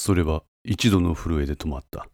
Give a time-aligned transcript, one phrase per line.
[0.00, 2.08] それは一度の震えで止まった。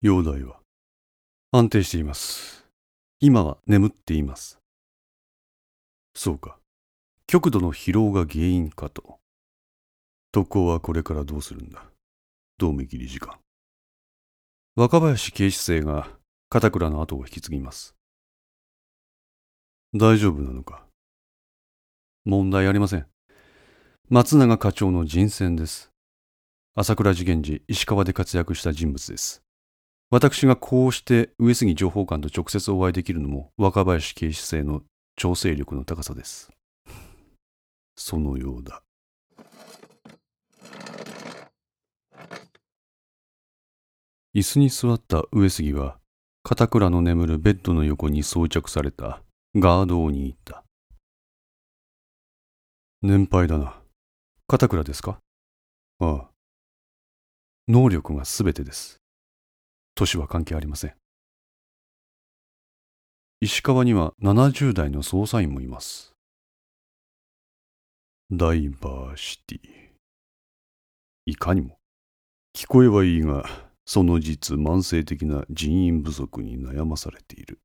[0.00, 0.60] 容体は
[1.52, 2.64] 安定しています。
[3.20, 4.58] 今は眠っています。
[6.14, 6.58] そうか。
[7.26, 9.18] 極度の疲労が原因かと。
[10.32, 11.84] 特攻はこれからどうするんだ？
[12.58, 13.38] 同盟切り時間。
[14.76, 16.08] 若林警視正が
[16.48, 17.94] 片倉の後を引き継ぎます。
[19.94, 20.86] 大丈夫なのか？
[22.24, 23.06] 問題ありません。
[24.08, 25.90] 松永課長の人選です。
[26.74, 29.42] 朝倉事件時、石川で活躍した人物です。
[30.10, 34.82] 私がこうして上杉情報官と直接お会いできるのも若林警視正の
[35.16, 36.50] 調整力の高さです。
[37.96, 38.82] そのようだ。
[44.36, 45.96] 椅子に座った上杉は
[46.42, 49.22] 片倉の眠るベッドの横に装着された
[49.54, 50.62] ガードを握った。
[53.00, 53.80] 年配だな。
[54.46, 55.20] 片倉ですか？
[56.00, 56.28] ああ。
[57.66, 59.00] 能力がすべてです。
[59.94, 60.94] 年は関係ありません。
[63.40, 66.12] 石川には70代の捜査員もいます。
[68.30, 69.60] ダイバーシティ。
[71.24, 71.78] いかにも。
[72.54, 77.60] 聞こえはいいが、その実慢性的な人員不足に悩まされている。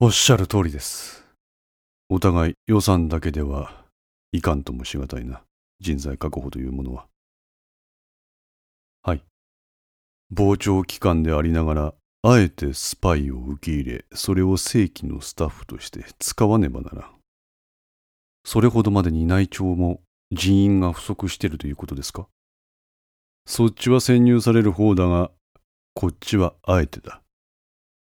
[0.00, 1.24] おっしゃる通りです。
[2.08, 3.84] お互い予算だけでは
[4.32, 5.42] いかんともしがたいな。
[5.80, 7.06] 人材確保というものは。
[9.02, 9.22] はい。
[10.34, 17.10] 傍聴機関でありながら、あえてスパイを受け入れ、それを正規のスタッフとして使わねばならん。
[18.44, 20.00] それほどまでに内調も
[20.32, 22.26] 人員が不足しているということですか？
[23.50, 25.30] そっちは潜入される方だが、
[25.94, 27.22] こっちはあえてだ。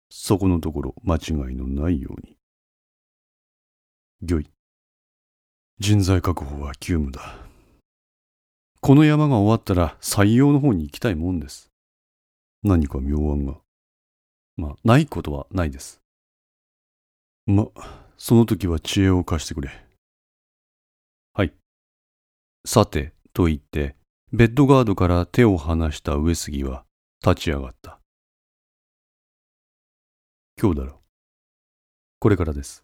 [0.09, 2.35] そこのところ間違いのないように。
[4.21, 4.49] 御意。
[5.79, 7.37] 人材確保は急務だ。
[8.81, 11.71] この山が終わったら採用の方に行きたいもんです。
[12.61, 13.55] 何か妙案が。
[14.57, 16.01] まあ、ないことはないです。
[17.45, 17.67] ま、
[18.17, 19.71] その時は知恵を貸してくれ。
[21.33, 21.53] はい。
[22.65, 23.96] さて、と言って、
[24.33, 26.83] ベッドガードから手を離した上杉は
[27.25, 28.01] 立ち上がった。
[30.61, 30.99] 今日だろ。
[32.19, 32.83] これからです。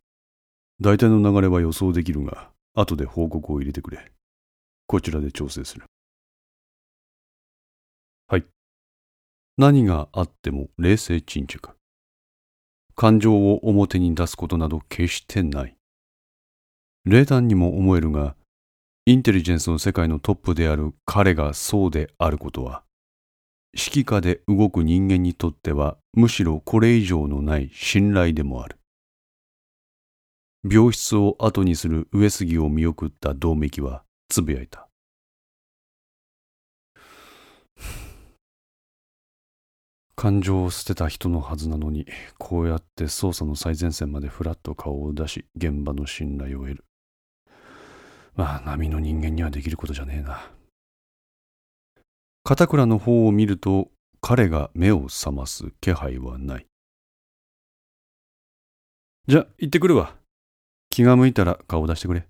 [0.79, 4.13] 大体の流れは予想できるが、後で報告を入れてくれ。
[4.87, 5.83] こちらで調整する。
[8.27, 8.45] はい。
[9.57, 11.71] 何があっても冷静沈着。
[12.95, 15.75] 感情を表に出すことなど決してない。
[17.03, 18.37] 冷淡にも思えるが、
[19.05, 22.83] インテリジェンスの世界のトップである彼がそうであることは、
[23.73, 28.77] 指揮下で動く人間にとってはむしろこれ以上のない信頼でもある。
[30.63, 34.87] 病室を後にする上杉を見送った同盟はつぶやいた。
[40.15, 46.85] 感情を捨てた人のはずなのに、こうやって捜査の最前線までふらっと顔を出し、現場の信頼を得る。
[48.35, 50.51] まあ、波の人間にはできることじゃねえな。
[52.43, 53.89] 片倉の方を見ると、
[54.21, 56.67] 彼が目を覚ます気配はない。
[59.27, 60.15] じゃ、行ってくるわ。
[60.89, 62.27] 気が向いたら顔出してくれ。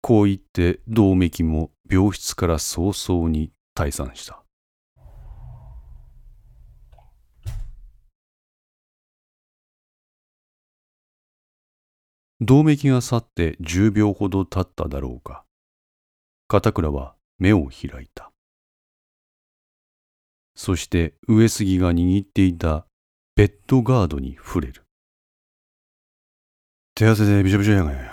[0.00, 4.41] こう言って、道明も病室から早々に退散した。
[12.44, 15.44] 同盟が去って10秒ほど経っただろうか。
[16.48, 18.32] 片倉は目を開いた。
[20.56, 22.84] そして上杉が握っていた
[23.36, 24.82] ベッドガードに触れる。
[26.96, 28.12] 手汗でびしょびしょやがや。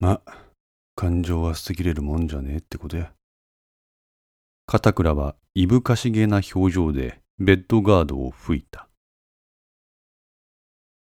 [0.00, 0.20] ま、
[0.96, 3.12] 感情は捨てきれるもんじゃねえってことや。
[4.66, 8.87] 片倉はいぶかしげな表情でベッドガードを吹いた。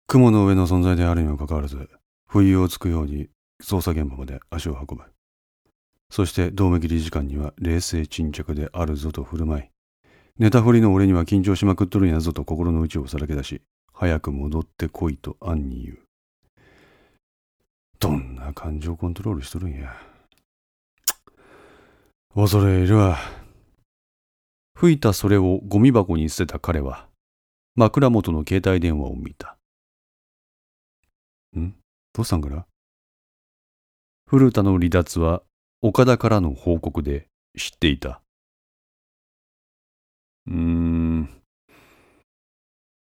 [0.07, 1.89] 雲の上の存在であるにもかかわらず、
[2.30, 3.27] 不意をつくように
[3.62, 5.04] 捜査現場まで足を運ぶ。
[6.09, 9.69] そして、同盟理事官には冷静沈着であるぞと振る舞い、
[10.39, 13.62] 寝たふりの俺には緊張しまくっとるんやぞと心の内をさらけ出し、
[13.92, 15.98] 早く戻ってこいと暗に言う。
[18.00, 19.94] どんな感情コントロールしとるんや。
[22.33, 23.18] 恐れ入るわ。
[24.74, 27.07] 吹いたそれをゴミ箱に捨てた彼は、
[27.75, 29.56] 枕元の携帯電話を見た。
[32.13, 32.65] どうしたんかな？
[34.27, 35.44] 古田の離脱は
[35.81, 37.27] 岡田からの報告で
[37.57, 38.21] 知っていた。
[40.48, 41.30] うーん。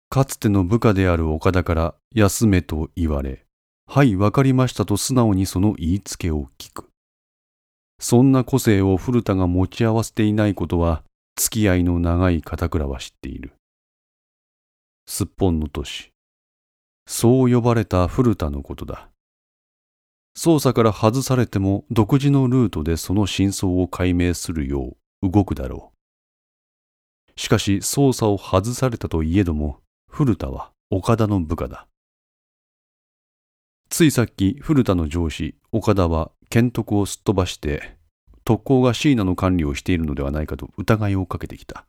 [0.09, 3.45] かつての部下である岡田から休めと言われ、
[3.85, 6.89] はい、わかりましたと素直にその言いつけを聞く。
[7.99, 11.03] そんな個性を古田が持ち合わせていないことは、
[11.35, 13.53] 付き合いの長い片倉は知っている。
[15.05, 16.11] すっぽんの年。
[17.11, 19.09] そう呼ばれた古田のことだ。
[20.37, 25.91] 捜査から外されても独自のルートでその真相を解明するよう動くだろ
[27.35, 27.41] う。
[27.41, 31.87] しかし捜査を外されたといえども、古田は岡田の部下だ。
[33.89, 37.97] ついさっき古田の上司、岡田は剣徳をすっ飛ばして、
[38.45, 41.87] 特攻が椎名の管理をしているのではないかと疑いをかけてきた。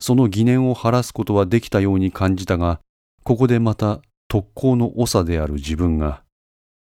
[0.00, 2.80] その疑念を晴らすことはできたように感じたが、
[3.26, 6.22] ここでまた特攻の長である自分が、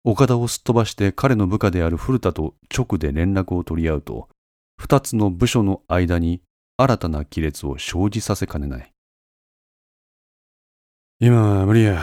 [0.03, 4.27] 岡田をすっ飛ばして彼の部下である古田と直で連絡を取り合うと、
[4.75, 6.41] 二つの部署の間に
[6.77, 8.91] 新たな亀裂を生じさせかねない。
[11.19, 12.01] 今は無理や、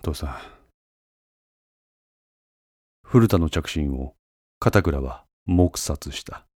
[0.00, 0.36] 父さん。
[3.02, 4.14] 古田の着信を
[4.60, 6.47] 片倉は黙殺した。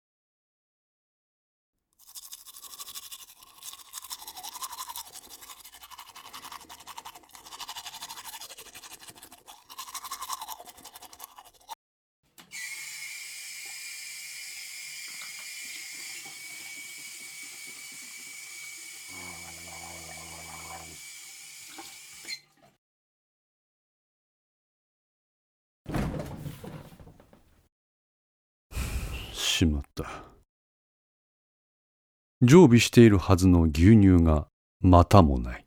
[29.63, 30.05] しまった。
[32.43, 34.49] 常備しているはずの牛乳が
[34.81, 35.67] またもない。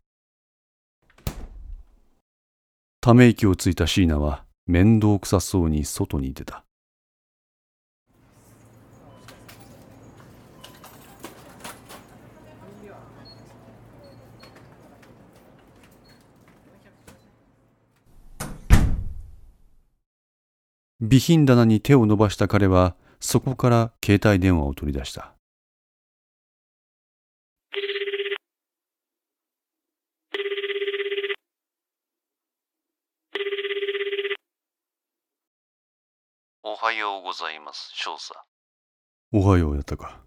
[2.99, 6.65] ため息をついた椎名は面倒くさそうに外に出た。
[20.99, 25.33] 備品棚に手を伸ばした彼はそこから携帯電話を取り出した。
[36.63, 38.33] おはようございます、少佐。
[39.31, 40.19] おはようやったか。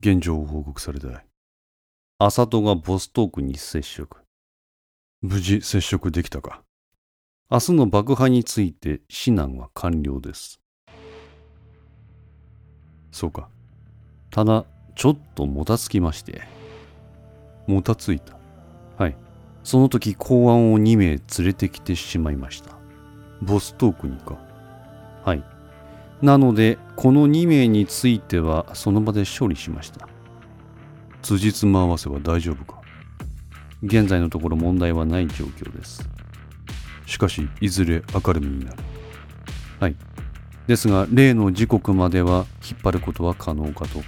[0.00, 1.26] 現状を報告されたい。
[2.18, 4.18] 浅戸がボストークに接触。
[5.22, 6.62] 無事接触できたか。
[7.50, 10.60] 明日の爆破について指南は完了です。
[13.16, 13.48] そうか。
[14.30, 16.42] ただ、ちょっともたつきまして。
[17.66, 18.36] もたついた
[18.98, 19.16] はい。
[19.64, 22.76] その時公安を2名連れてきてしまいました。
[23.40, 24.36] ボストークにか。
[25.24, 25.42] はい。
[26.20, 30.06] なので、この2名についてはその場で処理しました。
[31.22, 32.82] 辻褄合わせは大丈夫か
[33.82, 36.06] 現在のところ問題はない状況です。
[37.06, 38.76] しかし、いずれ明るみになる。
[39.80, 39.96] はい。
[40.66, 44.02] ですが例の時刻までは引っ張ることは可能かと。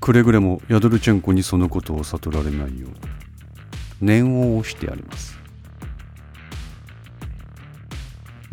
[0.00, 5.38] くれぐれもヤドルチェンコにそのことを悟られないよう念を押してあります。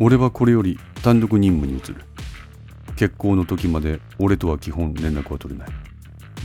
[0.00, 1.96] 俺はこれより単独任務に移る。
[2.96, 5.68] 結婚の時まで俺とは基本連絡は取れない。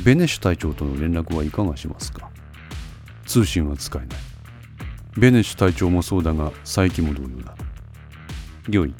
[0.03, 2.30] ベネシュ隊長との連絡はいかがしますか？
[3.25, 4.20] 通信は使えない。
[5.18, 7.56] ベネシュ隊長もそうだが佐伯も同様だ。
[8.70, 8.94] 良い。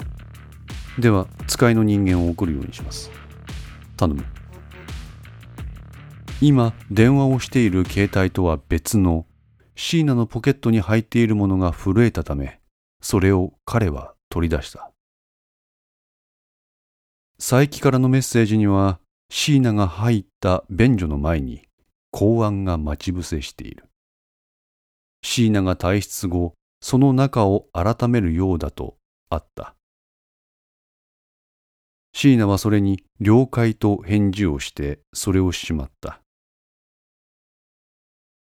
[0.98, 3.10] では使いの人間を送るようにします。
[3.96, 4.24] 頼む。
[6.40, 9.26] 今電話をしている携帯とは別の
[9.76, 12.60] 椎名のポケットに入っているものが震えたため
[13.00, 14.90] それを彼は取り出した。
[17.38, 18.98] 佐伯からのメッセージには
[19.30, 21.62] 椎名が入った便所の前に
[22.10, 23.84] 公安が待ち伏せしている。
[25.22, 28.96] 椎名が退出後その中を改めるようだと
[29.30, 29.74] あった。
[32.12, 36.20] 椎名はそれに了解と返事をしてそれをしまった。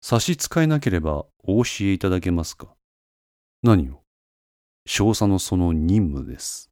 [0.01, 2.75] 差し支えなければお教えいただけますか？
[3.63, 4.03] 何を？
[4.85, 6.69] 少佐のその任務です。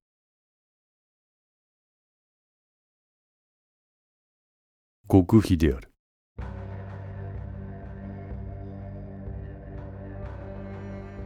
[5.10, 5.90] 極秘である。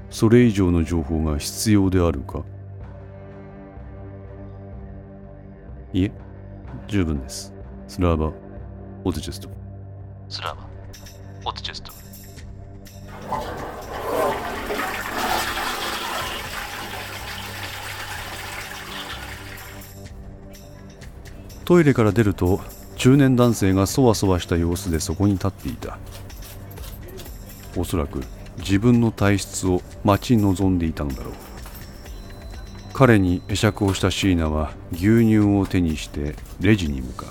[0.09, 2.45] それ以上の情報が必要であるか？
[5.93, 6.11] いえ、
[6.89, 7.53] 十分です。
[7.87, 8.33] スラーバ、
[9.05, 9.49] オトチェスト。
[10.27, 10.67] スラーバ、
[11.45, 11.93] オトチェスト。
[21.63, 22.61] トイレから出ると
[22.95, 25.99] 中年男性がそわそわした様子でそこに立っていた
[27.75, 28.23] おそらく
[28.59, 31.46] 自分の体質を待ち望んでいたのだろう
[32.97, 37.27] 彼に会釈をした椎名は牛乳を手にしてレジに向か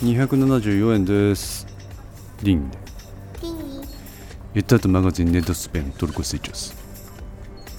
[0.00, 0.04] う。
[0.04, 1.68] 274円です。
[2.42, 2.78] リンで
[4.56, 6.74] エッタートマガジンネットスペントルコスイッチョス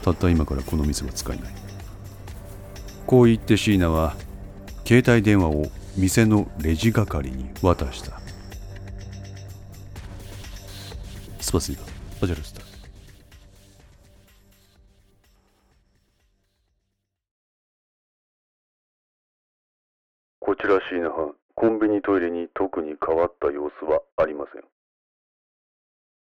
[0.02, 1.54] たった今からこの店は使えない。
[3.06, 4.16] こう言って椎名は
[4.88, 5.66] 携帯電話を
[5.98, 8.22] 店のレジ係に渡した。
[11.42, 11.82] スパスイバ
[12.22, 12.69] パジャルスタ
[20.62, 24.64] ちら椎名班コンビニトイレに特に変わった様子はありません。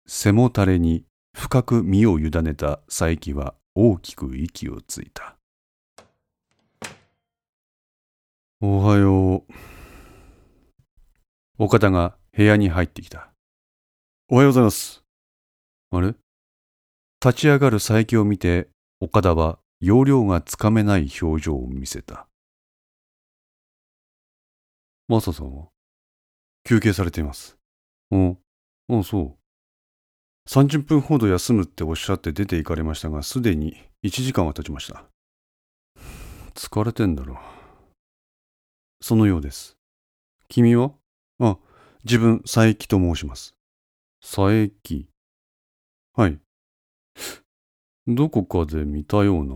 [0.08, 1.04] 背もたれに
[1.34, 5.36] 深く身を委ねた佐伯は大きく息をついた。
[8.62, 9.54] おはよう。
[11.60, 13.30] 岡田が部屋に入ってきた。
[14.30, 15.04] おはようございます。
[15.92, 16.16] あれ？
[17.24, 22.28] 立ち上がる佐伯を見て岡田は容量がつかめない表情を見せた。
[25.08, 25.68] マサさんは？
[26.64, 27.58] 休憩されています
[28.12, 28.38] うん
[28.90, 29.36] あそう
[30.48, 35.06] 30分ほど休むっておっしゃって出て行かれましたが、すでに1時間は経ちました。
[36.54, 37.38] 疲れてんだろう。
[39.02, 39.76] そのようです。
[40.48, 40.92] 君は？
[41.40, 41.58] あ、
[42.04, 43.56] 自分、佐伯と申します。
[44.22, 45.06] 佐伯
[46.14, 46.40] はい。
[48.06, 49.56] どこかで見たような。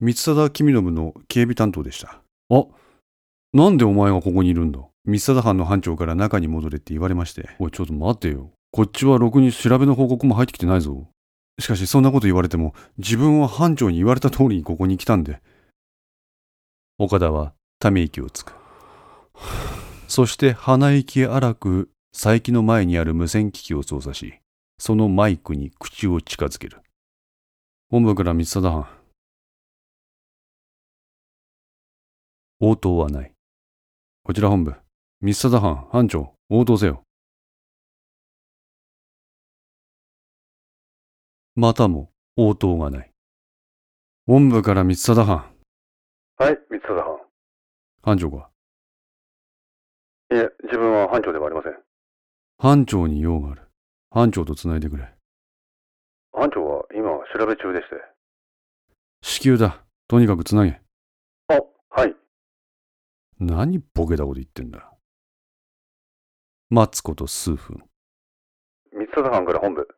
[0.00, 2.22] 三貞君信の警備担当でした。
[2.48, 2.64] あ、
[3.54, 4.80] なんでお前がここにいるんだ？
[5.04, 7.50] 三貞藩の班長から中に戻れって言われまして。
[7.58, 8.50] おい、ちょっと待てよ。
[8.70, 11.06] こっちはろくに調べの報告も入ってきてないぞ。
[11.60, 15.42] しかしそんなこと言われても、自分は班長に言われた通りにここに来たんで。
[16.98, 18.54] 岡田はため息をつく。
[20.08, 24.34] そして鼻息荒く佐伯の前にある無線機器を操作し、
[24.78, 26.78] そのマイクに口を近づける。
[27.90, 28.86] 本部から三貞藩。
[32.60, 33.31] 応答はない。
[34.24, 34.72] こちら本部。
[35.20, 37.02] 三貞藩、班長、応答せよ。
[41.56, 43.10] またも応答がない。
[44.28, 45.52] 本部から三貞藩。
[46.36, 47.18] はい、三貞藩。
[48.02, 48.48] 班長か。
[50.30, 51.72] いえ、自分は班長ではありません。
[52.58, 53.62] 班長に用がある。
[54.10, 55.12] 班長と繋いでくれ。
[56.32, 57.96] 班長は今調べ中でして。
[59.20, 59.84] 至急だ。
[60.06, 60.81] とにかく繋げ。
[63.44, 64.88] 何ボケたこと言ってんだ。
[66.70, 67.82] 待つこと数分。
[68.92, 69.88] 三貞藩から本部。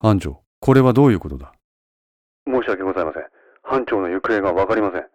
[0.00, 0.42] 班長。
[0.60, 1.52] これはどういうことだ？
[2.46, 3.22] 申し訳ございません。
[3.62, 5.06] 班長の行方がわかりません。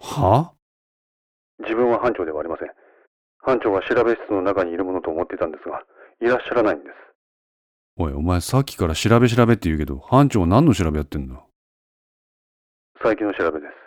[0.00, 0.52] は
[1.58, 2.68] 自分は班長ではありません。
[3.38, 5.82] 班長は調べ室の中にいるものと思っていたんですが、
[6.20, 6.94] いらっしゃらないんです。
[7.96, 11.44] おい、お前さっきから調べ調べって言うけど、班長は何の調べやってんだ
[13.02, 13.83] 最近の調べです。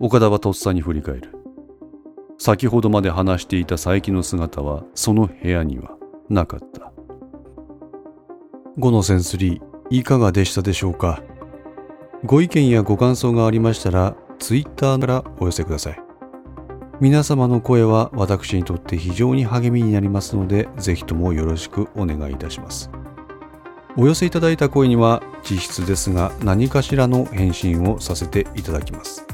[0.00, 1.34] 岡田はとっさに振り返る。
[2.38, 5.96] 先ほどまで話していた佐伯の姿はその部屋には
[6.28, 6.92] なかった。
[8.78, 11.20] 5のセンスリーいかがでしたでしょうか？
[12.24, 16.00] ご意見やご感想がありましたら Twitter からお寄せください。
[17.00, 22.90] 皆様の声は私にとって非常に励みになりますのでぜひともよろしくお願いいたします。
[23.96, 29.26] お寄せいただいた声には実質ですが何かしらの返信をさせていただきます。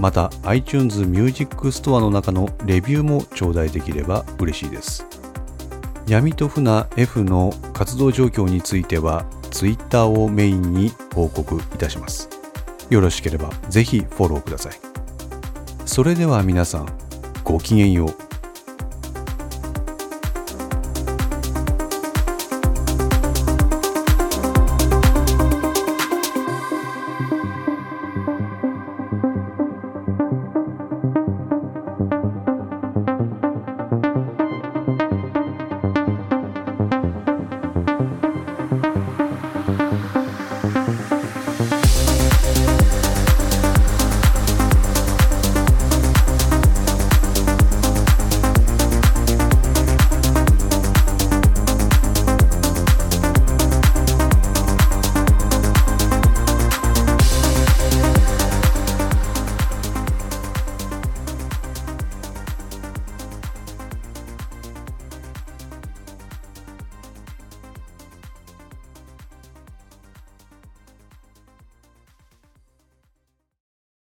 [0.00, 5.06] また iTunes Music Store の中のレビューも頂戴できれば嬉しいです。
[6.06, 12.30] 闇と船 F の活動状況については Twitter をメインに報告いたします。
[12.88, 14.72] よろしければぜひフォローください。
[15.84, 16.86] それでは皆さん
[17.44, 18.29] ごきげんよう。